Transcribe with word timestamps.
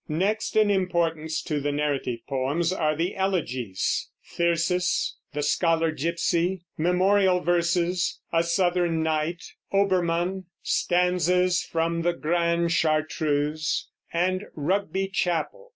Next 0.09 0.55
in 0.55 0.71
importance 0.71 1.43
to 1.43 1.59
the 1.59 1.71
narrative 1.71 2.21
poems 2.27 2.73
are 2.73 2.95
the 2.95 3.15
elegies, 3.15 4.09
"Thyrsis," 4.35 5.15
"The 5.33 5.43
Scholar 5.43 5.91
Gipsy," 5.91 6.63
"Memorial 6.75 7.41
Verses," 7.41 8.19
"A 8.33 8.41
Southern 8.41 9.03
Night," 9.03 9.43
"Obermann," 9.71 10.45
"Stanzas 10.63 11.61
from 11.61 12.01
the 12.01 12.13
Grande 12.13 12.71
Chartreuse," 12.71 13.89
and 14.11 14.45
"Rugby 14.55 15.07
Chapel." 15.07 15.69